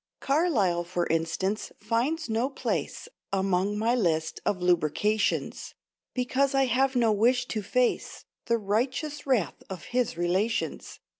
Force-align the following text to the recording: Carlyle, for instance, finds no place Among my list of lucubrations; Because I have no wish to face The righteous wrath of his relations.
Carlyle, 0.19 0.83
for 0.83 1.05
instance, 1.11 1.71
finds 1.77 2.27
no 2.27 2.49
place 2.49 3.07
Among 3.31 3.77
my 3.77 3.93
list 3.93 4.39
of 4.47 4.59
lucubrations; 4.59 5.75
Because 6.15 6.55
I 6.55 6.65
have 6.65 6.95
no 6.95 7.11
wish 7.11 7.45
to 7.49 7.61
face 7.61 8.25
The 8.45 8.57
righteous 8.57 9.27
wrath 9.27 9.61
of 9.69 9.83
his 9.93 10.17
relations. 10.17 10.99